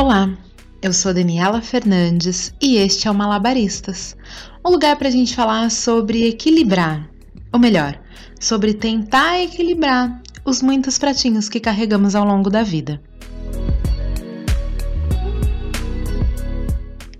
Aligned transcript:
Olá, 0.00 0.30
eu 0.80 0.92
sou 0.92 1.12
Daniela 1.12 1.60
Fernandes 1.60 2.54
e 2.62 2.76
este 2.76 3.08
é 3.08 3.10
o 3.10 3.14
Malabaristas, 3.14 4.16
um 4.64 4.70
lugar 4.70 4.94
para 4.94 5.08
a 5.08 5.10
gente 5.10 5.34
falar 5.34 5.68
sobre 5.72 6.24
equilibrar, 6.24 7.10
ou 7.52 7.58
melhor, 7.58 8.00
sobre 8.38 8.74
tentar 8.74 9.40
equilibrar 9.40 10.22
os 10.44 10.62
muitos 10.62 10.98
pratinhos 10.98 11.48
que 11.48 11.58
carregamos 11.58 12.14
ao 12.14 12.24
longo 12.24 12.48
da 12.48 12.62
vida. 12.62 13.02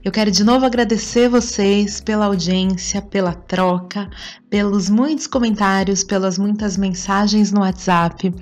Eu 0.08 0.12
quero 0.12 0.30
de 0.30 0.42
novo 0.42 0.64
agradecer 0.64 1.28
vocês 1.28 2.00
pela 2.00 2.24
audiência, 2.24 3.02
pela 3.02 3.34
troca, 3.34 4.08
pelos 4.48 4.88
muitos 4.88 5.26
comentários, 5.26 6.02
pelas 6.02 6.38
muitas 6.38 6.78
mensagens 6.78 7.52
no 7.52 7.60
WhatsApp. 7.60 8.34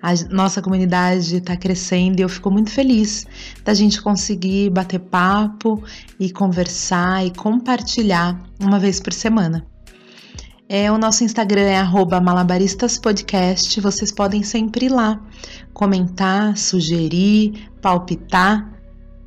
A 0.00 0.14
nossa 0.30 0.62
comunidade 0.62 1.36
está 1.36 1.58
crescendo 1.58 2.20
e 2.20 2.22
eu 2.22 2.28
fico 2.30 2.50
muito 2.50 2.70
feliz 2.70 3.26
da 3.62 3.74
gente 3.74 4.00
conseguir 4.00 4.70
bater 4.70 4.98
papo 4.98 5.84
e 6.18 6.32
conversar 6.32 7.26
e 7.26 7.30
compartilhar 7.30 8.42
uma 8.58 8.78
vez 8.78 8.98
por 8.98 9.12
semana. 9.12 9.66
É, 10.66 10.90
o 10.90 10.96
nosso 10.96 11.22
Instagram 11.22 11.68
é 11.68 11.82
malabaristaspodcast. 12.18 13.78
Vocês 13.78 14.10
podem 14.10 14.42
sempre 14.42 14.86
ir 14.86 14.90
lá 14.90 15.20
comentar, 15.74 16.56
sugerir, 16.56 17.68
palpitar 17.82 18.79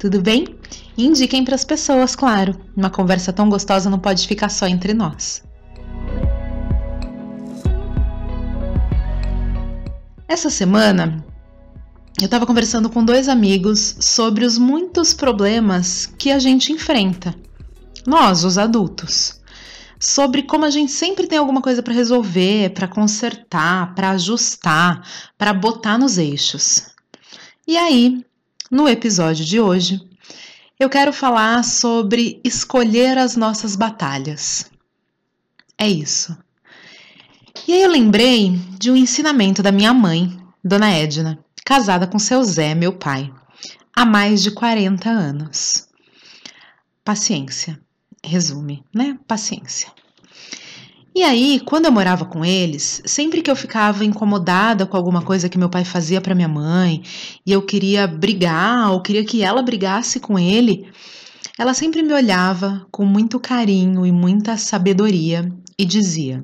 tudo 0.04 0.22
bem? 0.22 0.58
indiquem 0.98 1.46
para 1.46 1.56
as 1.56 1.64
pessoas, 1.64 2.14
claro. 2.14 2.60
Uma 2.76 2.90
conversa 2.90 3.32
tão 3.32 3.48
gostosa 3.48 3.90
não 3.90 3.98
pode 3.98 4.28
ficar 4.28 4.50
só 4.50 4.68
entre 4.68 4.94
nós. 4.94 5.42
Essa 10.28 10.50
semana 10.50 11.26
eu 12.20 12.26
estava 12.26 12.46
conversando 12.46 12.90
com 12.90 13.06
dois 13.06 13.30
amigos 13.30 13.96
sobre 14.02 14.44
os 14.44 14.58
muitos 14.58 15.14
problemas 15.14 16.06
que 16.06 16.32
a 16.32 16.38
gente 16.38 16.74
enfrenta, 16.74 17.34
nós, 18.06 18.44
os 18.44 18.58
adultos, 18.58 19.40
sobre 19.98 20.44
como 20.44 20.66
a 20.66 20.70
gente 20.70 20.92
sempre 20.92 21.28
tem 21.28 21.38
alguma 21.38 21.62
coisa 21.62 21.82
para 21.82 21.94
resolver, 21.94 22.74
para 22.74 22.90
consertar, 22.90 23.96
para 23.96 24.10
ajustar, 24.10 25.08
para 25.38 25.54
botar 25.54 25.98
nos 25.98 26.18
eixos. 26.18 26.88
E 27.66 27.78
aí, 27.78 28.26
no 28.74 28.90
episódio 28.90 29.46
de 29.46 29.62
hoje, 29.62 30.02
eu 30.80 30.90
quero 30.90 31.14
falar 31.14 31.64
sobre 31.64 32.42
escolher 32.44 33.20
as 33.20 33.36
nossas 33.36 33.76
batalhas. 33.76 34.66
É 35.78 35.88
isso. 35.88 36.36
E 37.68 37.72
aí 37.72 37.84
eu 37.84 37.92
lembrei 37.92 38.50
de 38.80 38.90
um 38.90 38.96
ensinamento 38.96 39.62
da 39.62 39.72
minha 39.72 39.94
mãe, 39.94 40.36
Dona 40.64 40.90
Edna, 40.90 41.38
casada 41.64 42.08
com 42.08 42.18
seu 42.18 42.44
Zé, 42.44 42.74
meu 42.74 42.94
pai, 42.94 43.32
há 43.96 44.04
mais 44.04 44.42
de 44.42 44.50
40 44.50 45.08
anos. 45.08 45.88
Paciência. 47.06 47.80
Resume, 48.26 48.84
né? 48.92 49.20
Paciência. 49.28 49.92
E 51.16 51.22
aí, 51.22 51.60
quando 51.60 51.86
eu 51.86 51.92
morava 51.92 52.26
com 52.26 52.44
eles, 52.44 53.02
sempre 53.06 53.44
que 53.44 53.52
eu 53.52 53.56
ficava 53.56 54.04
incomodada 54.04 54.84
com 54.86 54.98
alguma 54.98 55.22
coisa 55.22 55.48
que 55.48 55.60
meu 55.60 55.70
pai 55.70 55.86
fazia 55.86 56.20
para 56.20 56.34
minha 56.34 56.48
mãe, 56.48 57.04
e 57.46 57.52
eu 57.52 57.62
queria 57.62 58.08
brigar 58.08 58.92
ou 58.92 59.00
queria 59.00 59.24
que 59.24 59.44
ela 59.44 59.62
brigasse 59.62 60.20
com 60.20 60.40
ele, 60.40 60.88
ela 61.58 61.76
sempre 61.76 62.02
me 62.02 62.14
olhava 62.14 62.88
com 62.92 63.06
muito 63.06 63.40
carinho 63.40 64.06
e 64.08 64.12
muita 64.12 64.58
sabedoria 64.58 65.54
e 65.78 65.86
dizia: 65.86 66.44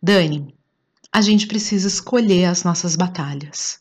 Dani, 0.00 0.54
a 1.12 1.20
gente 1.20 1.48
precisa 1.48 1.88
escolher 1.88 2.44
as 2.44 2.62
nossas 2.62 2.94
batalhas. 2.94 3.80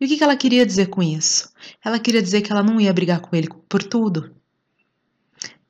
E 0.00 0.06
o 0.06 0.08
que 0.08 0.24
ela 0.24 0.34
queria 0.34 0.64
dizer 0.64 0.86
com 0.86 1.02
isso? 1.02 1.50
Ela 1.84 1.98
queria 1.98 2.22
dizer 2.22 2.40
que 2.40 2.50
ela 2.50 2.62
não 2.62 2.80
ia 2.80 2.92
brigar 2.92 3.20
com 3.20 3.36
ele 3.36 3.48
por 3.68 3.82
tudo, 3.82 4.34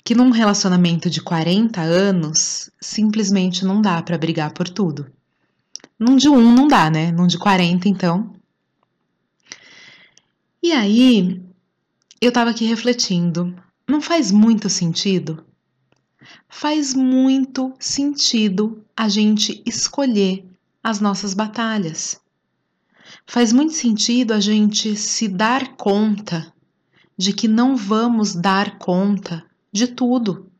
que 0.04 0.14
num 0.14 0.30
relacionamento 0.30 1.10
de 1.10 1.20
40 1.20 1.80
anos, 1.80 2.70
simplesmente 2.80 3.64
não 3.64 3.80
dá 3.82 4.02
para 4.02 4.18
brigar 4.18 4.52
por 4.52 4.68
tudo. 4.68 5.10
Num 5.98 6.16
de 6.16 6.28
um 6.28 6.54
não 6.54 6.66
dá, 6.66 6.90
né? 6.90 7.12
Num 7.12 7.26
de 7.26 7.38
40, 7.38 7.88
então. 7.88 8.34
E 10.62 10.72
aí, 10.72 11.42
eu 12.20 12.32
tava 12.32 12.50
aqui 12.50 12.64
refletindo. 12.64 13.54
Não 13.86 14.00
faz 14.00 14.30
muito 14.30 14.68
sentido? 14.68 15.44
Faz 16.48 16.94
muito 16.94 17.74
sentido 17.78 18.84
a 18.96 19.08
gente 19.08 19.62
escolher 19.66 20.44
as 20.82 21.00
nossas 21.00 21.34
batalhas. 21.34 22.20
Faz 23.26 23.52
muito 23.52 23.74
sentido 23.74 24.32
a 24.32 24.40
gente 24.40 24.96
se 24.96 25.28
dar 25.28 25.76
conta 25.76 26.52
de 27.16 27.32
que 27.32 27.48
não 27.48 27.76
vamos 27.76 28.34
dar 28.34 28.78
conta 28.78 29.44
de 29.72 29.86
tudo. 29.86 30.50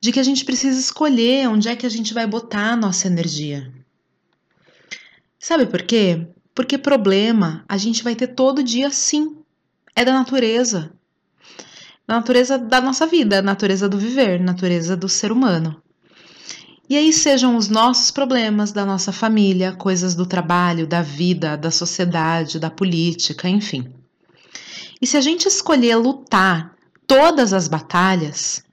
De 0.00 0.12
que 0.12 0.20
a 0.20 0.22
gente 0.22 0.44
precisa 0.44 0.78
escolher 0.78 1.48
onde 1.48 1.68
é 1.68 1.76
que 1.76 1.86
a 1.86 1.90
gente 1.90 2.12
vai 2.12 2.26
botar 2.26 2.72
a 2.72 2.76
nossa 2.76 3.06
energia. 3.06 3.72
Sabe 5.38 5.66
por 5.66 5.82
quê? 5.82 6.26
Porque 6.54 6.78
problema 6.78 7.64
a 7.68 7.76
gente 7.76 8.02
vai 8.02 8.14
ter 8.14 8.28
todo 8.28 8.62
dia 8.62 8.90
sim. 8.90 9.36
É 9.94 10.04
da 10.04 10.12
natureza. 10.12 10.92
Da 12.06 12.16
natureza 12.16 12.58
da 12.58 12.80
nossa 12.80 13.06
vida, 13.06 13.42
natureza 13.42 13.88
do 13.88 13.98
viver, 13.98 14.40
natureza 14.40 14.96
do 14.96 15.08
ser 15.08 15.32
humano. 15.32 15.82
E 16.88 16.96
aí 16.96 17.12
sejam 17.12 17.56
os 17.56 17.68
nossos 17.68 18.12
problemas 18.12 18.70
da 18.70 18.86
nossa 18.86 19.10
família, 19.10 19.72
coisas 19.72 20.14
do 20.14 20.24
trabalho, 20.24 20.86
da 20.86 21.02
vida, 21.02 21.56
da 21.56 21.70
sociedade, 21.70 22.60
da 22.60 22.70
política, 22.70 23.48
enfim. 23.48 23.92
E 25.00 25.06
se 25.06 25.16
a 25.16 25.20
gente 25.20 25.48
escolher 25.48 25.96
lutar 25.96 26.75
todas 27.06 27.52
as 27.52 27.68
batalhas, 27.68 28.64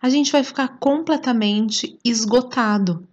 a 0.00 0.08
gente 0.08 0.32
vai 0.32 0.42
ficar 0.42 0.78
completamente 0.78 1.98
esgotado. 2.04 3.06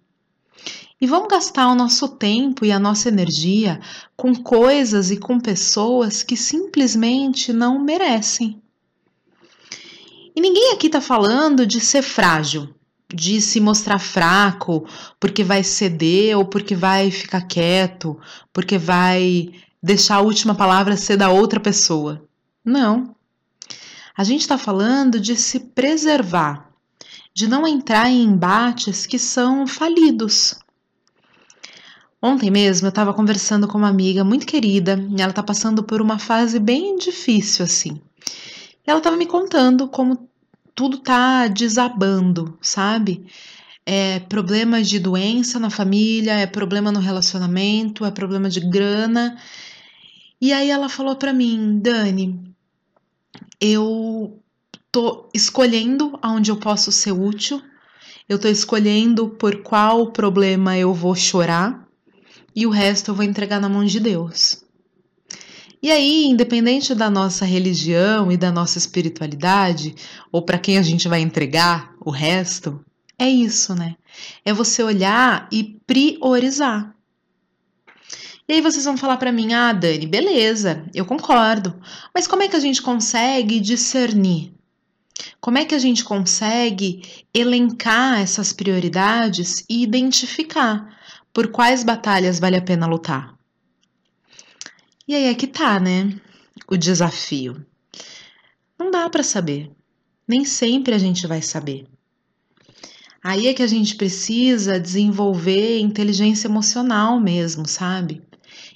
E 1.00 1.06
vamos 1.06 1.28
gastar 1.28 1.68
o 1.68 1.76
nosso 1.76 2.08
tempo 2.08 2.64
e 2.64 2.72
a 2.72 2.78
nossa 2.78 3.08
energia 3.08 3.80
com 4.16 4.34
coisas 4.34 5.10
e 5.10 5.16
com 5.16 5.38
pessoas 5.38 6.24
que 6.24 6.36
simplesmente 6.36 7.52
não 7.52 7.78
merecem. 7.78 8.60
E 10.34 10.40
ninguém 10.40 10.72
aqui 10.72 10.86
está 10.86 11.00
falando 11.00 11.64
de 11.66 11.80
ser 11.80 12.02
frágil, 12.02 12.74
de 13.12 13.40
se 13.40 13.60
mostrar 13.60 13.98
fraco 13.98 14.86
porque 15.20 15.44
vai 15.44 15.62
ceder 15.62 16.36
ou 16.36 16.44
porque 16.44 16.74
vai 16.74 17.10
ficar 17.10 17.42
quieto, 17.42 18.18
porque 18.52 18.76
vai 18.76 19.52
deixar 19.80 20.16
a 20.16 20.20
última 20.20 20.54
palavra 20.54 20.96
ser 20.96 21.16
da 21.16 21.30
outra 21.30 21.60
pessoa. 21.60 22.24
Não. 22.64 23.14
A 24.18 24.24
gente 24.24 24.40
está 24.40 24.58
falando 24.58 25.20
de 25.20 25.36
se 25.36 25.60
preservar, 25.60 26.72
de 27.32 27.46
não 27.46 27.64
entrar 27.64 28.10
em 28.10 28.24
embates 28.24 29.06
que 29.06 29.16
são 29.16 29.64
falidos. 29.64 30.56
Ontem 32.20 32.50
mesmo 32.50 32.88
eu 32.88 32.88
estava 32.88 33.14
conversando 33.14 33.68
com 33.68 33.78
uma 33.78 33.88
amiga 33.88 34.24
muito 34.24 34.44
querida 34.44 34.98
e 35.16 35.22
ela 35.22 35.30
está 35.30 35.40
passando 35.40 35.84
por 35.84 36.02
uma 36.02 36.18
fase 36.18 36.58
bem 36.58 36.98
difícil 36.98 37.64
assim. 37.64 38.00
Ela 38.84 38.98
estava 38.98 39.16
me 39.16 39.24
contando 39.24 39.86
como 39.86 40.28
tudo 40.74 40.98
tá 40.98 41.46
desabando, 41.46 42.58
sabe? 42.60 43.24
É 43.86 44.18
problema 44.18 44.82
de 44.82 44.98
doença 44.98 45.60
na 45.60 45.70
família, 45.70 46.32
é 46.32 46.46
problema 46.48 46.90
no 46.90 46.98
relacionamento, 46.98 48.04
é 48.04 48.10
problema 48.10 48.50
de 48.50 48.58
grana. 48.68 49.38
E 50.40 50.52
aí 50.52 50.70
ela 50.70 50.88
falou 50.88 51.14
para 51.14 51.32
mim, 51.32 51.78
Dani, 51.80 52.47
eu 53.60 54.42
tô 54.90 55.28
escolhendo 55.34 56.18
aonde 56.22 56.50
eu 56.50 56.56
posso 56.56 56.90
ser 56.90 57.12
útil, 57.12 57.62
eu 58.28 58.38
tô 58.38 58.48
escolhendo 58.48 59.28
por 59.30 59.62
qual 59.62 60.12
problema 60.12 60.76
eu 60.76 60.92
vou 60.92 61.14
chorar 61.14 61.86
e 62.54 62.66
o 62.66 62.70
resto 62.70 63.10
eu 63.10 63.14
vou 63.14 63.24
entregar 63.24 63.60
na 63.60 63.68
mão 63.68 63.84
de 63.84 64.00
Deus. 64.00 64.64
E 65.80 65.92
aí, 65.92 66.24
independente 66.24 66.92
da 66.94 67.08
nossa 67.08 67.44
religião 67.44 68.32
e 68.32 68.36
da 68.36 68.50
nossa 68.50 68.78
espiritualidade, 68.78 69.94
ou 70.32 70.42
para 70.42 70.58
quem 70.58 70.76
a 70.76 70.82
gente 70.82 71.06
vai 71.06 71.20
entregar 71.20 71.94
o 72.04 72.10
resto, 72.10 72.84
é 73.16 73.28
isso, 73.28 73.74
né? 73.74 73.94
É 74.44 74.52
você 74.52 74.82
olhar 74.82 75.48
e 75.52 75.78
priorizar. 75.86 76.94
E 78.48 78.54
aí 78.54 78.60
vocês 78.62 78.86
vão 78.86 78.96
falar 78.96 79.18
para 79.18 79.30
mim: 79.30 79.52
"Ah, 79.52 79.74
Dani, 79.74 80.06
beleza, 80.06 80.82
eu 80.94 81.04
concordo. 81.04 81.78
Mas 82.14 82.26
como 82.26 82.42
é 82.42 82.48
que 82.48 82.56
a 82.56 82.60
gente 82.60 82.80
consegue 82.80 83.60
discernir? 83.60 84.54
Como 85.38 85.58
é 85.58 85.66
que 85.66 85.74
a 85.74 85.78
gente 85.78 86.02
consegue 86.02 87.02
elencar 87.34 88.20
essas 88.20 88.52
prioridades 88.52 89.64
e 89.68 89.82
identificar 89.82 90.96
por 91.32 91.48
quais 91.48 91.84
batalhas 91.84 92.38
vale 92.38 92.56
a 92.56 92.62
pena 92.62 92.86
lutar?" 92.86 93.36
E 95.06 95.14
aí 95.14 95.24
é 95.24 95.34
que 95.34 95.46
tá, 95.46 95.78
né? 95.78 96.18
O 96.66 96.76
desafio. 96.76 97.66
Não 98.78 98.90
dá 98.90 99.10
para 99.10 99.22
saber. 99.22 99.70
Nem 100.26 100.44
sempre 100.44 100.94
a 100.94 100.98
gente 100.98 101.26
vai 101.26 101.42
saber. 101.42 101.86
Aí 103.22 103.46
é 103.46 103.54
que 103.54 103.62
a 103.62 103.66
gente 103.66 103.96
precisa 103.96 104.78
desenvolver 104.78 105.80
inteligência 105.80 106.46
emocional 106.46 107.18
mesmo, 107.18 107.66
sabe? 107.66 108.22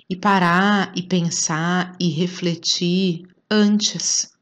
E 0.09 0.17
parar 0.17 0.93
e 0.95 1.03
pensar 1.03 1.95
e 1.99 2.09
refletir 2.09 3.23
antes. 3.51 4.33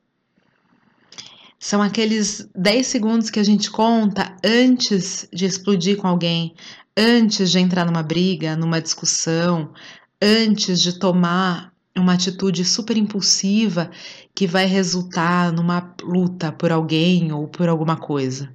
São 1.58 1.82
aqueles 1.82 2.48
10 2.54 2.86
segundos 2.86 3.30
que 3.30 3.38
a 3.38 3.44
gente 3.44 3.70
conta 3.70 4.34
antes 4.44 5.28
de 5.32 5.44
explodir 5.44 5.98
com 5.98 6.08
alguém, 6.08 6.54
antes 6.96 7.50
de 7.50 7.58
entrar 7.58 7.84
numa 7.84 8.02
briga, 8.02 8.56
numa 8.56 8.80
discussão, 8.80 9.72
antes 10.20 10.80
de 10.80 10.98
tomar 10.98 11.70
uma 11.96 12.14
atitude 12.14 12.64
super 12.64 12.96
impulsiva 12.96 13.90
que 14.34 14.46
vai 14.46 14.64
resultar 14.64 15.52
numa 15.52 15.94
luta 16.02 16.50
por 16.50 16.72
alguém 16.72 17.32
ou 17.32 17.48
por 17.48 17.68
alguma 17.68 17.96
coisa. 17.96 18.52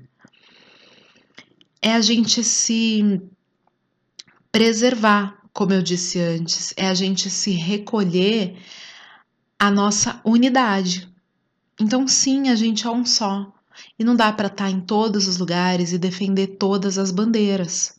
É 1.81 1.93
a 1.93 2.01
gente 2.01 2.43
se 2.43 3.21
preservar, 4.51 5.37
como 5.55 5.71
eu 5.71 5.81
disse 5.81 6.19
antes, 6.19 6.73
é 6.75 6.85
a 6.85 6.93
gente 6.93 7.29
se 7.29 7.51
recolher 7.51 8.57
a 9.57 9.71
nossa 9.71 10.19
unidade. 10.25 11.07
Então, 11.79 12.05
sim, 12.09 12.49
a 12.49 12.55
gente 12.55 12.85
é 12.85 12.91
um 12.91 13.05
só. 13.05 13.53
E 13.97 14.03
não 14.03 14.17
dá 14.17 14.33
para 14.33 14.47
estar 14.47 14.65
tá 14.65 14.69
em 14.69 14.81
todos 14.81 15.29
os 15.29 15.37
lugares 15.37 15.93
e 15.93 15.97
defender 15.97 16.57
todas 16.59 16.97
as 16.97 17.09
bandeiras. 17.09 17.97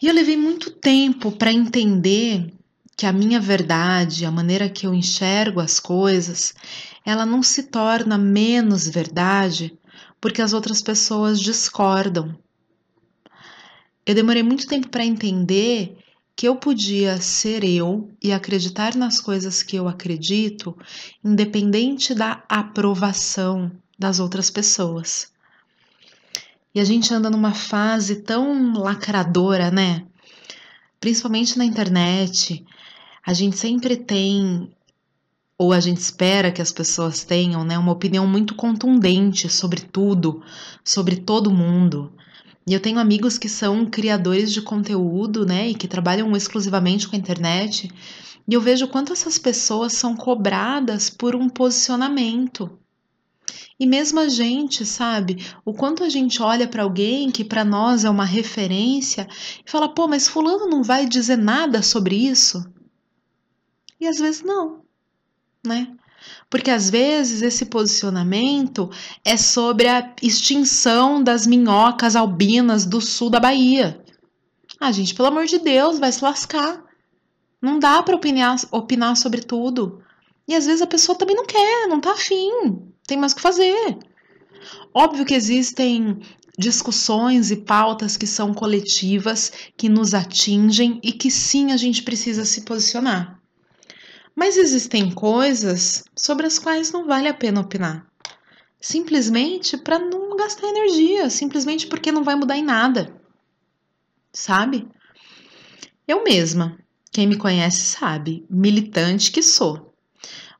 E 0.00 0.06
eu 0.06 0.14
levei 0.14 0.34
muito 0.34 0.70
tempo 0.70 1.30
para 1.30 1.52
entender 1.52 2.50
que 2.96 3.04
a 3.04 3.12
minha 3.12 3.38
verdade, 3.38 4.24
a 4.24 4.30
maneira 4.30 4.70
que 4.70 4.86
eu 4.86 4.94
enxergo 4.94 5.60
as 5.60 5.78
coisas, 5.78 6.54
ela 7.04 7.26
não 7.26 7.42
se 7.42 7.64
torna 7.64 8.16
menos 8.16 8.88
verdade 8.88 9.78
porque 10.18 10.40
as 10.40 10.54
outras 10.54 10.80
pessoas 10.80 11.38
discordam. 11.38 12.34
Eu 14.06 14.14
demorei 14.14 14.42
muito 14.42 14.66
tempo 14.66 14.88
para 14.88 15.04
entender 15.04 15.96
que 16.34 16.48
eu 16.48 16.56
podia 16.56 17.20
ser 17.20 17.62
eu 17.64 18.10
e 18.22 18.32
acreditar 18.32 18.96
nas 18.96 19.20
coisas 19.20 19.62
que 19.62 19.76
eu 19.76 19.86
acredito, 19.86 20.76
independente 21.22 22.14
da 22.14 22.42
aprovação 22.48 23.70
das 23.98 24.18
outras 24.18 24.48
pessoas. 24.48 25.30
E 26.74 26.80
a 26.80 26.84
gente 26.84 27.12
anda 27.12 27.28
numa 27.28 27.52
fase 27.52 28.22
tão 28.22 28.72
lacradora, 28.72 29.70
né? 29.70 30.06
Principalmente 30.98 31.58
na 31.58 31.64
internet, 31.64 32.64
a 33.26 33.34
gente 33.34 33.58
sempre 33.58 33.96
tem 33.96 34.70
ou 35.58 35.74
a 35.74 35.80
gente 35.80 35.98
espera 35.98 36.50
que 36.50 36.62
as 36.62 36.72
pessoas 36.72 37.22
tenham, 37.22 37.62
né, 37.64 37.76
uma 37.76 37.92
opinião 37.92 38.26
muito 38.26 38.54
contundente 38.54 39.46
sobre 39.50 39.82
tudo, 39.82 40.42
sobre 40.82 41.16
todo 41.16 41.50
mundo. 41.50 42.10
E 42.66 42.72
eu 42.72 42.80
tenho 42.80 42.98
amigos 42.98 43.38
que 43.38 43.48
são 43.48 43.86
criadores 43.86 44.52
de 44.52 44.62
conteúdo, 44.62 45.46
né, 45.46 45.68
e 45.68 45.74
que 45.74 45.88
trabalham 45.88 46.36
exclusivamente 46.36 47.08
com 47.08 47.16
a 47.16 47.18
internet, 47.18 47.90
e 48.46 48.54
eu 48.54 48.60
vejo 48.60 48.88
quanto 48.88 49.12
essas 49.12 49.38
pessoas 49.38 49.92
são 49.92 50.16
cobradas 50.16 51.08
por 51.08 51.34
um 51.36 51.48
posicionamento. 51.48 52.78
E 53.78 53.86
mesmo 53.86 54.20
a 54.20 54.28
gente, 54.28 54.84
sabe? 54.84 55.44
O 55.64 55.72
quanto 55.72 56.04
a 56.04 56.08
gente 56.08 56.42
olha 56.42 56.68
para 56.68 56.82
alguém 56.82 57.30
que 57.30 57.44
para 57.44 57.64
nós 57.64 58.04
é 58.04 58.10
uma 58.10 58.24
referência 58.24 59.26
e 59.64 59.70
fala, 59.70 59.88
pô, 59.88 60.06
mas 60.06 60.28
Fulano 60.28 60.66
não 60.66 60.82
vai 60.82 61.06
dizer 61.06 61.36
nada 61.36 61.80
sobre 61.80 62.14
isso? 62.14 62.62
E 63.98 64.06
às 64.06 64.18
vezes 64.18 64.42
não, 64.42 64.82
né? 65.64 65.96
Porque 66.50 66.70
às 66.70 66.90
vezes 66.90 67.40
esse 67.40 67.64
posicionamento 67.66 68.90
é 69.24 69.36
sobre 69.36 69.88
a 69.88 70.12
extinção 70.20 71.22
das 71.22 71.46
minhocas 71.46 72.16
albinas 72.16 72.84
do 72.84 73.00
sul 73.00 73.30
da 73.30 73.38
Bahia. 73.40 74.04
Ah, 74.78 74.92
gente, 74.92 75.14
pelo 75.14 75.28
amor 75.28 75.46
de 75.46 75.58
Deus, 75.58 75.98
vai 75.98 76.10
se 76.10 76.22
lascar. 76.24 76.82
Não 77.62 77.78
dá 77.78 78.02
para 78.02 78.16
opinar, 78.16 78.56
opinar 78.72 79.16
sobre 79.16 79.42
tudo. 79.42 80.02
E 80.48 80.54
às 80.54 80.66
vezes 80.66 80.82
a 80.82 80.86
pessoa 80.86 81.16
também 81.16 81.36
não 81.36 81.46
quer, 81.46 81.86
não 81.86 82.00
tá 82.00 82.12
afim 82.12 82.90
tem 83.10 83.18
mais 83.18 83.32
o 83.32 83.36
que 83.36 83.42
fazer. 83.42 83.98
Óbvio 84.94 85.26
que 85.26 85.34
existem 85.34 86.20
discussões 86.56 87.50
e 87.50 87.56
pautas 87.56 88.16
que 88.16 88.26
são 88.26 88.54
coletivas, 88.54 89.50
que 89.76 89.88
nos 89.88 90.14
atingem 90.14 91.00
e 91.02 91.12
que 91.12 91.30
sim 91.30 91.72
a 91.72 91.76
gente 91.76 92.04
precisa 92.04 92.44
se 92.44 92.62
posicionar. 92.62 93.39
Mas 94.40 94.56
existem 94.56 95.10
coisas 95.10 96.02
sobre 96.16 96.46
as 96.46 96.58
quais 96.58 96.90
não 96.90 97.06
vale 97.06 97.28
a 97.28 97.34
pena 97.34 97.60
opinar. 97.60 98.06
Simplesmente 98.80 99.76
para 99.76 99.98
não 99.98 100.34
gastar 100.34 100.66
energia, 100.66 101.28
simplesmente 101.28 101.86
porque 101.86 102.10
não 102.10 102.24
vai 102.24 102.34
mudar 102.34 102.56
em 102.56 102.64
nada. 102.64 103.14
Sabe? 104.32 104.88
Eu 106.08 106.24
mesma, 106.24 106.78
quem 107.12 107.26
me 107.26 107.36
conhece 107.36 107.82
sabe, 107.82 108.46
militante 108.48 109.30
que 109.30 109.42
sou. 109.42 109.94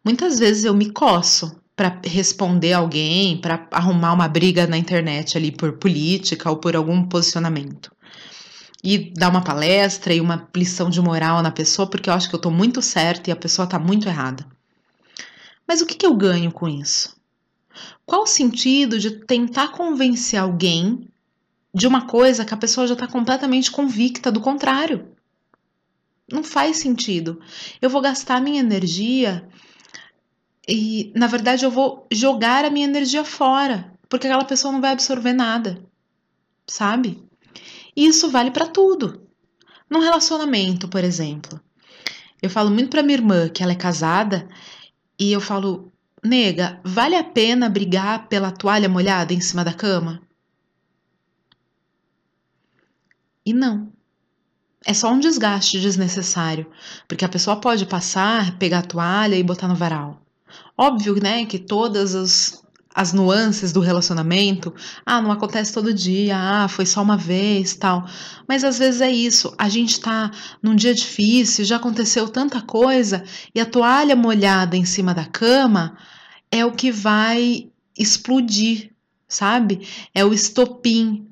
Muitas 0.04 0.38
vezes 0.38 0.66
eu 0.66 0.74
me 0.74 0.92
coço 0.92 1.58
para 1.74 2.02
responder 2.04 2.74
alguém, 2.74 3.40
para 3.40 3.66
arrumar 3.70 4.12
uma 4.12 4.28
briga 4.28 4.66
na 4.66 4.76
internet 4.76 5.38
ali 5.38 5.50
por 5.50 5.78
política 5.78 6.50
ou 6.50 6.58
por 6.58 6.76
algum 6.76 7.02
posicionamento. 7.08 7.90
E 8.82 9.12
dar 9.12 9.28
uma 9.28 9.44
palestra 9.44 10.14
e 10.14 10.20
uma 10.20 10.48
lição 10.56 10.88
de 10.88 11.00
moral 11.00 11.42
na 11.42 11.50
pessoa, 11.50 11.88
porque 11.88 12.08
eu 12.08 12.14
acho 12.14 12.28
que 12.28 12.34
eu 12.34 12.38
estou 12.38 12.52
muito 12.52 12.80
certa 12.80 13.28
e 13.28 13.32
a 13.32 13.36
pessoa 13.36 13.64
está 13.64 13.78
muito 13.78 14.08
errada. 14.08 14.46
Mas 15.66 15.80
o 15.80 15.86
que, 15.86 15.94
que 15.94 16.06
eu 16.06 16.14
ganho 16.14 16.50
com 16.50 16.68
isso? 16.68 17.16
Qual 18.04 18.22
o 18.22 18.26
sentido 18.26 18.98
de 18.98 19.10
tentar 19.10 19.68
convencer 19.68 20.40
alguém 20.40 21.08
de 21.72 21.86
uma 21.86 22.06
coisa 22.06 22.44
que 22.44 22.54
a 22.54 22.56
pessoa 22.56 22.86
já 22.86 22.94
está 22.94 23.06
completamente 23.06 23.70
convicta 23.70 24.32
do 24.32 24.40
contrário? 24.40 25.08
Não 26.30 26.42
faz 26.42 26.78
sentido. 26.78 27.40
Eu 27.80 27.90
vou 27.90 28.00
gastar 28.00 28.40
minha 28.40 28.60
energia 28.60 29.48
e, 30.66 31.12
na 31.14 31.26
verdade, 31.26 31.64
eu 31.64 31.70
vou 31.70 32.06
jogar 32.10 32.64
a 32.64 32.70
minha 32.70 32.86
energia 32.86 33.24
fora, 33.24 33.92
porque 34.08 34.26
aquela 34.26 34.44
pessoa 34.44 34.72
não 34.72 34.80
vai 34.80 34.92
absorver 34.92 35.32
nada, 35.32 35.82
sabe? 36.66 37.22
E 37.96 38.06
isso 38.06 38.30
vale 38.30 38.50
para 38.50 38.66
tudo. 38.66 39.26
Num 39.88 40.00
relacionamento, 40.00 40.88
por 40.88 41.02
exemplo. 41.02 41.60
Eu 42.40 42.48
falo 42.48 42.70
muito 42.70 42.90
para 42.90 43.02
minha 43.02 43.18
irmã 43.18 43.48
que 43.48 43.62
ela 43.62 43.72
é 43.72 43.76
casada 43.76 44.48
e 45.18 45.32
eu 45.32 45.40
falo, 45.40 45.92
nega, 46.24 46.80
vale 46.84 47.14
a 47.16 47.24
pena 47.24 47.68
brigar 47.68 48.28
pela 48.28 48.50
toalha 48.50 48.88
molhada 48.88 49.34
em 49.34 49.40
cima 49.40 49.64
da 49.64 49.74
cama? 49.74 50.22
E 53.44 53.52
não. 53.52 53.92
É 54.84 54.94
só 54.94 55.12
um 55.12 55.20
desgaste 55.20 55.78
desnecessário, 55.78 56.66
porque 57.06 57.24
a 57.24 57.28
pessoa 57.28 57.60
pode 57.60 57.84
passar, 57.84 58.56
pegar 58.58 58.78
a 58.78 58.86
toalha 58.86 59.36
e 59.36 59.42
botar 59.42 59.68
no 59.68 59.74
varal. 59.74 60.22
Óbvio, 60.76 61.20
né, 61.22 61.44
que 61.44 61.58
todas 61.58 62.14
as, 62.14 62.62
as 62.94 63.12
nuances 63.12 63.72
do 63.72 63.80
relacionamento, 63.80 64.74
ah, 65.06 65.22
não 65.22 65.30
acontece 65.30 65.72
todo 65.72 65.94
dia, 65.94 66.36
ah, 66.36 66.68
foi 66.68 66.84
só 66.84 67.02
uma 67.02 67.16
vez, 67.16 67.74
tal. 67.74 68.06
Mas 68.48 68.64
às 68.64 68.78
vezes 68.78 69.00
é 69.00 69.10
isso, 69.10 69.54
a 69.56 69.68
gente 69.68 70.00
tá 70.00 70.30
num 70.62 70.74
dia 70.74 70.94
difícil, 70.94 71.64
já 71.64 71.76
aconteceu 71.76 72.28
tanta 72.28 72.60
coisa, 72.60 73.24
e 73.54 73.60
a 73.60 73.66
toalha 73.66 74.16
molhada 74.16 74.76
em 74.76 74.84
cima 74.84 75.14
da 75.14 75.24
cama 75.24 75.96
é 76.50 76.64
o 76.64 76.72
que 76.72 76.90
vai 76.90 77.68
explodir, 77.96 78.90
sabe? 79.28 79.86
É 80.14 80.24
o 80.24 80.32
estopim. 80.32 81.26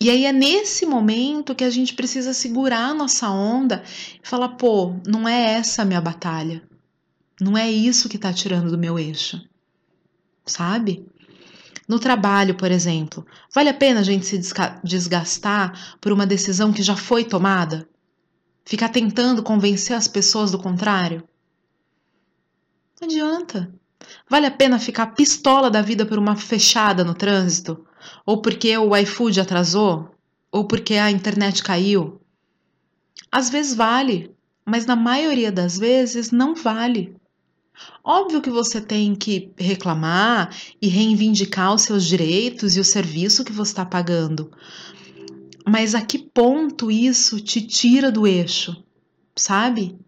E 0.00 0.08
aí 0.08 0.24
é 0.24 0.32
nesse 0.32 0.86
momento 0.86 1.54
que 1.54 1.62
a 1.62 1.70
gente 1.70 1.94
precisa 1.94 2.32
segurar 2.32 2.88
a 2.88 2.94
nossa 2.94 3.28
onda 3.28 3.84
e 4.22 4.26
falar, 4.26 4.50
pô, 4.50 4.96
não 5.06 5.28
é 5.28 5.52
essa 5.52 5.82
a 5.82 5.84
minha 5.84 6.00
batalha. 6.00 6.62
Não 7.40 7.56
é 7.56 7.70
isso 7.70 8.08
que 8.08 8.16
está 8.16 8.32
tirando 8.32 8.70
do 8.70 8.78
meu 8.78 8.98
eixo, 8.98 9.40
sabe? 10.50 11.06
No 11.88 11.98
trabalho, 11.98 12.54
por 12.54 12.70
exemplo, 12.70 13.26
vale 13.52 13.68
a 13.68 13.74
pena 13.74 14.00
a 14.00 14.02
gente 14.04 14.26
se 14.26 14.40
desgastar 14.84 15.96
por 16.00 16.12
uma 16.12 16.26
decisão 16.26 16.72
que 16.72 16.82
já 16.82 16.96
foi 16.96 17.24
tomada? 17.24 17.88
Ficar 18.64 18.90
tentando 18.90 19.42
convencer 19.42 19.96
as 19.96 20.06
pessoas 20.06 20.52
do 20.52 20.58
contrário? 20.58 21.24
Não 23.00 23.08
adianta. 23.08 23.74
Vale 24.28 24.46
a 24.46 24.50
pena 24.50 24.78
ficar 24.78 25.08
pistola 25.08 25.70
da 25.70 25.82
vida 25.82 26.06
por 26.06 26.18
uma 26.18 26.36
fechada 26.36 27.02
no 27.02 27.14
trânsito? 27.14 27.84
Ou 28.24 28.40
porque 28.40 28.76
o 28.76 28.96
iFood 28.96 29.40
atrasou? 29.40 30.14
Ou 30.52 30.66
porque 30.66 30.94
a 30.94 31.10
internet 31.10 31.62
caiu? 31.62 32.20
Às 33.32 33.50
vezes 33.50 33.74
vale, 33.74 34.34
mas 34.64 34.86
na 34.86 34.96
maioria 34.96 35.50
das 35.50 35.78
vezes 35.78 36.30
não 36.30 36.54
vale. 36.54 37.16
Óbvio 38.02 38.40
que 38.40 38.50
você 38.50 38.80
tem 38.80 39.14
que 39.14 39.52
reclamar 39.58 40.54
e 40.80 40.88
reivindicar 40.88 41.74
os 41.74 41.82
seus 41.82 42.06
direitos 42.06 42.76
e 42.76 42.80
o 42.80 42.84
serviço 42.84 43.44
que 43.44 43.52
você 43.52 43.72
está 43.72 43.84
pagando. 43.84 44.50
Mas 45.66 45.94
a 45.94 46.00
que 46.00 46.18
ponto 46.18 46.90
isso 46.90 47.40
te 47.40 47.60
tira 47.60 48.10
do 48.10 48.26
eixo, 48.26 48.82
sabe? 49.36 49.98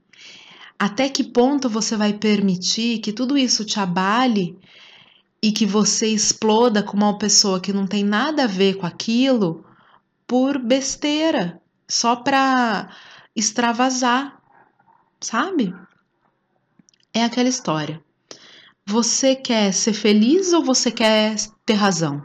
Até 0.79 1.09
que 1.09 1.23
ponto 1.23 1.69
você 1.69 1.97
vai 1.97 2.13
permitir 2.13 2.99
que 2.99 3.13
tudo 3.13 3.39
isso 3.39 3.65
te 3.65 3.79
abale 3.79 4.59
e 5.41 5.53
que 5.53 5.67
você 5.67 6.09
exploda 6.09 6.83
com 6.83 6.97
uma 6.97 7.19
pessoa 7.19 7.61
que 7.61 7.73
não 7.73 7.87
tem 7.87 8.03
nada 8.03 8.45
a 8.45 8.49
ver 8.49 8.75
com 8.75 8.87
aquilo 8.87 9.65
por 10.27 10.59
besteira, 10.59 11.61
só 11.87 12.17
para 12.17 12.89
extravasar, 13.37 14.41
sabe? 15.21 15.75
É 17.15 17.25
aquela 17.25 17.49
história. 17.49 18.03
Você 18.87 19.37
quer 19.37 19.73
ser 19.73 19.93
feliz 19.93 20.53
ou 20.53 20.65
você 20.65 20.91
quer 20.91 21.37
ter 21.65 21.75
razão? 21.75 22.23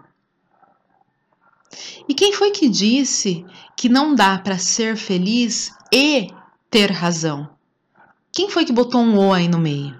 E 2.07 2.13
quem 2.13 2.33
foi 2.33 2.51
que 2.51 2.69
disse 2.69 3.45
que 3.75 3.89
não 3.89 4.15
dá 4.15 4.37
para 4.39 4.57
ser 4.57 4.95
feliz 4.95 5.71
e 5.93 6.27
ter 6.69 6.91
razão? 6.91 7.49
Quem 8.31 8.49
foi 8.49 8.65
que 8.65 8.73
botou 8.73 9.01
um 9.01 9.17
O 9.17 9.33
aí 9.33 9.47
no 9.47 9.59
meio? 9.59 9.99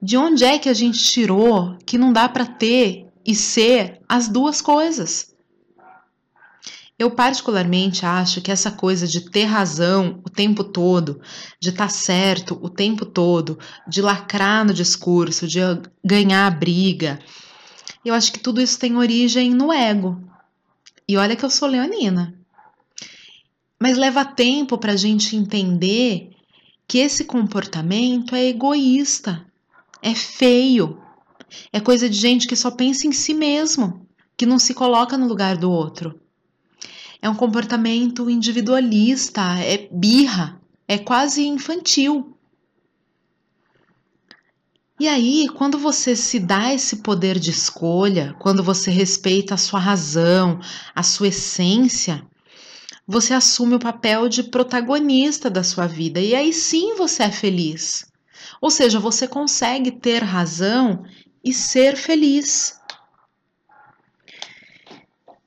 De 0.00 0.16
onde 0.16 0.44
é 0.44 0.58
que 0.58 0.68
a 0.68 0.74
gente 0.74 1.02
tirou 1.02 1.76
que 1.86 1.98
não 1.98 2.12
dá 2.12 2.28
para 2.28 2.46
ter 2.46 3.06
e 3.24 3.34
ser 3.34 4.00
as 4.08 4.28
duas 4.28 4.60
coisas? 4.60 5.31
Eu 7.02 7.10
particularmente 7.10 8.06
acho 8.06 8.40
que 8.40 8.52
essa 8.52 8.70
coisa 8.70 9.08
de 9.08 9.28
ter 9.28 9.42
razão 9.42 10.20
o 10.24 10.30
tempo 10.30 10.62
todo, 10.62 11.20
de 11.60 11.70
estar 11.70 11.88
tá 11.88 11.90
certo 11.92 12.56
o 12.62 12.68
tempo 12.68 13.04
todo, 13.04 13.58
de 13.88 14.00
lacrar 14.00 14.64
no 14.64 14.72
discurso, 14.72 15.48
de 15.48 15.58
ganhar 16.04 16.46
a 16.46 16.50
briga, 16.50 17.18
eu 18.04 18.14
acho 18.14 18.32
que 18.32 18.38
tudo 18.38 18.60
isso 18.60 18.78
tem 18.78 18.96
origem 18.96 19.50
no 19.52 19.72
ego. 19.72 20.22
E 21.08 21.16
olha 21.16 21.34
que 21.34 21.44
eu 21.44 21.50
sou 21.50 21.66
leonina. 21.66 22.38
Mas 23.80 23.98
leva 23.98 24.24
tempo 24.24 24.78
para 24.78 24.92
a 24.92 24.96
gente 24.96 25.34
entender 25.34 26.30
que 26.86 26.98
esse 26.98 27.24
comportamento 27.24 28.36
é 28.36 28.46
egoísta, 28.46 29.44
é 30.00 30.14
feio, 30.14 31.02
é 31.72 31.80
coisa 31.80 32.08
de 32.08 32.16
gente 32.16 32.46
que 32.46 32.54
só 32.54 32.70
pensa 32.70 33.08
em 33.08 33.12
si 33.12 33.34
mesmo, 33.34 34.06
que 34.36 34.46
não 34.46 34.60
se 34.60 34.72
coloca 34.72 35.18
no 35.18 35.26
lugar 35.26 35.56
do 35.56 35.68
outro. 35.68 36.21
É 37.22 37.30
um 37.30 37.36
comportamento 37.36 38.28
individualista, 38.28 39.42
é 39.60 39.88
birra, 39.92 40.60
é 40.88 40.98
quase 40.98 41.46
infantil. 41.46 42.36
E 44.98 45.06
aí, 45.06 45.48
quando 45.48 45.78
você 45.78 46.16
se 46.16 46.40
dá 46.40 46.74
esse 46.74 46.96
poder 46.96 47.38
de 47.38 47.50
escolha, 47.50 48.34
quando 48.40 48.60
você 48.60 48.90
respeita 48.90 49.54
a 49.54 49.56
sua 49.56 49.78
razão, 49.78 50.58
a 50.92 51.04
sua 51.04 51.28
essência, 51.28 52.26
você 53.06 53.34
assume 53.34 53.76
o 53.76 53.80
papel 53.80 54.28
de 54.28 54.42
protagonista 54.42 55.48
da 55.48 55.62
sua 55.62 55.86
vida 55.86 56.20
e 56.20 56.34
aí 56.34 56.52
sim 56.52 56.96
você 56.96 57.22
é 57.22 57.30
feliz. 57.30 58.04
Ou 58.60 58.70
seja, 58.70 58.98
você 58.98 59.28
consegue 59.28 59.92
ter 59.92 60.24
razão 60.24 61.04
e 61.44 61.52
ser 61.52 61.96
feliz. 61.96 62.80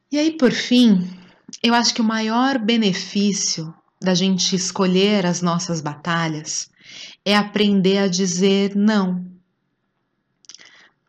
E 0.10 0.18
aí, 0.18 0.32
por 0.38 0.52
fim, 0.52 1.25
eu 1.62 1.74
acho 1.74 1.94
que 1.94 2.02
o 2.02 2.06
maior 2.06 2.58
benefício 2.58 3.74
da 4.02 4.14
gente 4.14 4.56
escolher 4.56 5.26
as 5.26 5.42
nossas 5.42 5.82
batalhas 5.82 6.70
é 7.24 7.36
aprender 7.36 7.98
a 7.98 8.08
dizer 8.08 8.76
não. 8.76 9.26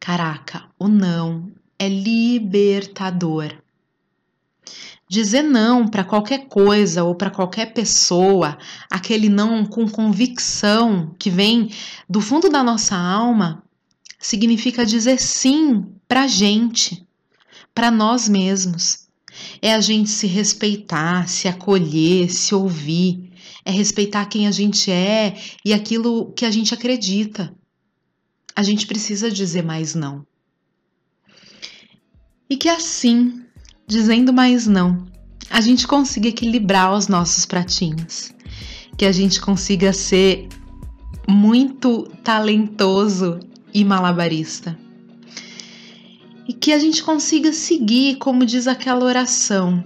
Caraca, 0.00 0.64
o 0.78 0.88
não 0.88 1.52
é 1.78 1.88
libertador. 1.88 3.52
Dizer 5.08 5.42
não 5.42 5.86
para 5.86 6.02
qualquer 6.02 6.48
coisa 6.48 7.04
ou 7.04 7.14
para 7.14 7.30
qualquer 7.30 7.72
pessoa, 7.72 8.58
aquele 8.90 9.28
não 9.28 9.64
com 9.64 9.88
convicção 9.88 11.14
que 11.18 11.30
vem 11.30 11.70
do 12.08 12.20
fundo 12.20 12.48
da 12.48 12.62
nossa 12.62 12.96
alma, 12.96 13.62
significa 14.18 14.84
dizer 14.84 15.20
sim 15.20 15.86
para 16.08 16.26
gente, 16.26 17.06
para 17.72 17.90
nós 17.90 18.28
mesmos. 18.28 19.05
É 19.60 19.74
a 19.74 19.80
gente 19.80 20.10
se 20.10 20.26
respeitar, 20.26 21.28
se 21.28 21.48
acolher, 21.48 22.30
se 22.30 22.54
ouvir, 22.54 23.30
é 23.64 23.70
respeitar 23.70 24.26
quem 24.26 24.46
a 24.46 24.50
gente 24.50 24.90
é 24.90 25.36
e 25.64 25.72
aquilo 25.72 26.32
que 26.32 26.44
a 26.44 26.50
gente 26.50 26.72
acredita. 26.72 27.54
A 28.54 28.62
gente 28.62 28.86
precisa 28.86 29.30
dizer 29.30 29.62
mais 29.62 29.94
não. 29.94 30.26
E 32.48 32.56
que 32.56 32.68
assim 32.68 33.42
dizendo 33.86 34.32
mais 34.32 34.66
não, 34.66 35.06
a 35.50 35.60
gente 35.60 35.86
consiga 35.86 36.28
equilibrar 36.28 36.92
os 36.92 37.06
nossos 37.06 37.46
pratinhos, 37.46 38.32
que 38.96 39.04
a 39.04 39.12
gente 39.12 39.40
consiga 39.40 39.92
ser 39.92 40.48
muito 41.28 42.04
talentoso 42.22 43.38
e 43.72 43.84
malabarista. 43.84 44.76
Que 46.66 46.72
a 46.72 46.80
gente 46.80 47.00
consiga 47.00 47.52
seguir, 47.52 48.16
como 48.16 48.44
diz 48.44 48.66
aquela 48.66 49.04
oração, 49.04 49.84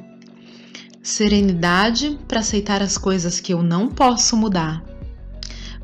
serenidade 1.02 2.18
para 2.26 2.40
aceitar 2.40 2.80
as 2.80 2.96
coisas 2.96 3.38
que 3.38 3.52
eu 3.52 3.62
não 3.62 3.86
posso 3.86 4.34
mudar, 4.34 4.82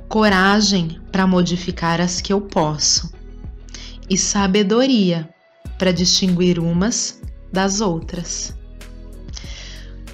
coragem 0.09 0.99
para 1.13 1.27
modificar 1.27 2.01
as 2.01 2.23
que 2.23 2.33
eu 2.33 2.41
posso, 2.41 3.13
e 4.09 4.17
sabedoria 4.17 5.29
para 5.77 5.93
distinguir 5.93 6.59
umas 6.59 7.21
das 7.53 7.83
outras. 7.83 8.57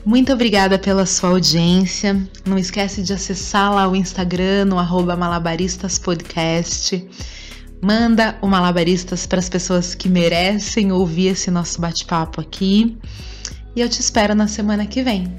Muito 0.04 0.32
obrigada 0.32 0.80
pela 0.80 1.06
sua 1.06 1.30
audiência. 1.30 2.20
Não 2.44 2.58
esquece 2.58 3.04
de 3.04 3.12
acessar 3.12 3.72
lá 3.72 3.88
o 3.88 3.94
Instagram 3.94 4.64
no 4.64 4.80
arroba 4.80 5.14
malabaristaspodcast. 5.14 7.08
Manda 7.84 8.38
o 8.40 8.46
Malabaristas 8.46 9.26
para 9.26 9.40
as 9.40 9.48
pessoas 9.48 9.92
que 9.92 10.08
merecem 10.08 10.92
ouvir 10.92 11.32
esse 11.32 11.50
nosso 11.50 11.80
bate-papo 11.80 12.40
aqui. 12.40 12.96
E 13.74 13.80
eu 13.80 13.88
te 13.88 14.00
espero 14.00 14.36
na 14.36 14.46
semana 14.46 14.86
que 14.86 15.02
vem. 15.02 15.36